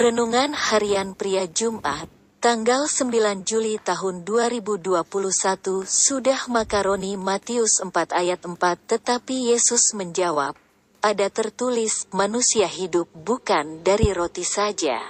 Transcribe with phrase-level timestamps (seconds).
[0.00, 2.08] Renungan Harian Pria Jumat,
[2.40, 4.96] tanggal 9 Juli tahun 2021
[5.84, 8.56] sudah makaroni Matius 4 ayat 4
[8.96, 10.56] tetapi Yesus menjawab,
[11.04, 15.04] ada tertulis manusia hidup bukan dari roti saja.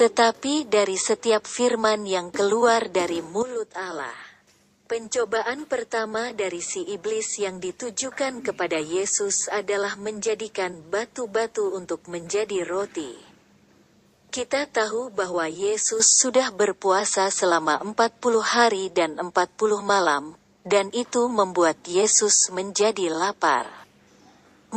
[0.00, 4.16] Tetapi dari setiap firman yang keluar dari mulut Allah.
[4.88, 13.35] Pencobaan pertama dari si iblis yang ditujukan kepada Yesus adalah menjadikan batu-batu untuk menjadi roti.
[14.36, 17.96] Kita tahu bahwa Yesus sudah berpuasa selama 40
[18.44, 19.32] hari dan 40
[19.80, 23.64] malam, dan itu membuat Yesus menjadi lapar.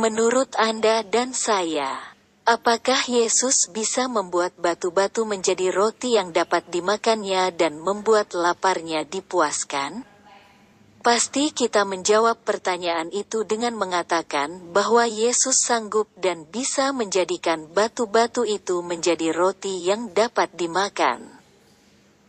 [0.00, 1.92] Menurut Anda dan saya,
[2.48, 10.08] apakah Yesus bisa membuat batu-batu menjadi roti yang dapat dimakannya dan membuat laparnya dipuaskan?
[11.00, 18.84] Pasti kita menjawab pertanyaan itu dengan mengatakan bahwa Yesus sanggup dan bisa menjadikan batu-batu itu
[18.84, 21.24] menjadi roti yang dapat dimakan.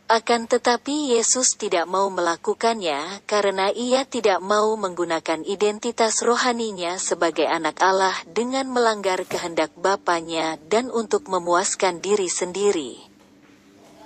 [0.08, 7.76] Akan tetapi Yesus tidak mau melakukannya karena ia tidak mau menggunakan identitas rohaninya sebagai anak
[7.84, 13.11] Allah dengan melanggar kehendak Bapaknya dan untuk memuaskan diri sendiri.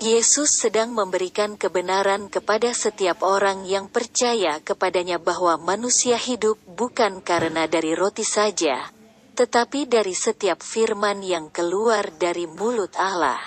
[0.06, 7.66] Yesus sedang memberikan kebenaran kepada setiap orang yang percaya kepadanya bahwa manusia hidup bukan karena
[7.66, 8.86] dari roti saja,
[9.34, 13.42] tetapi dari setiap firman yang keluar dari mulut Allah.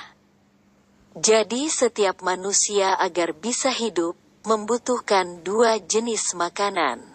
[1.15, 7.06] Jadi setiap manusia agar bisa hidup, membutuhkan dua jenis makanan.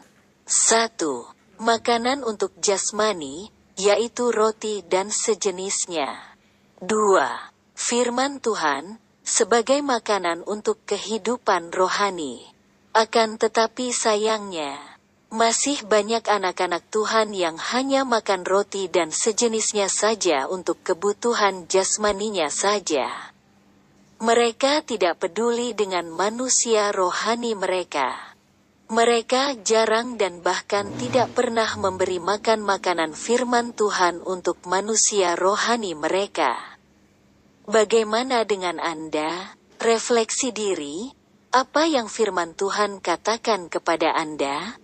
[0.48, 1.28] Satu,
[1.60, 6.16] makanan untuk jasmani, yaitu roti dan sejenisnya.
[6.80, 12.44] Dua, firman Tuhan, sebagai makanan untuk kehidupan rohani.
[12.94, 14.78] Akan tetapi sayangnya,
[15.34, 23.10] masih banyak anak-anak Tuhan yang hanya makan roti dan sejenisnya saja untuk kebutuhan jasmaninya saja.
[24.22, 28.14] Mereka tidak peduli dengan manusia rohani mereka.
[28.94, 36.73] Mereka jarang dan bahkan tidak pernah memberi makan makanan firman Tuhan untuk manusia rohani mereka.
[37.64, 39.56] Bagaimana dengan Anda?
[39.80, 41.16] Refleksi diri,
[41.56, 44.76] apa yang firman Tuhan katakan kepada Anda?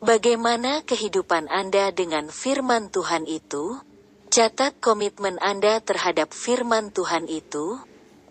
[0.00, 3.76] Bagaimana kehidupan Anda dengan firman Tuhan itu?
[4.32, 7.76] Catat komitmen Anda terhadap firman Tuhan itu.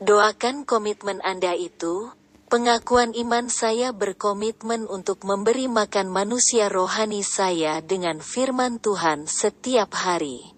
[0.02, 2.10] Doakan komitmen Anda itu.
[2.50, 10.58] Pengakuan iman saya berkomitmen untuk memberi makan manusia rohani saya dengan firman Tuhan setiap hari.